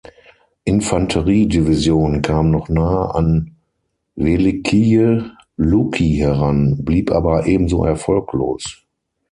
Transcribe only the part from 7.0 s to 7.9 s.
aber ebenso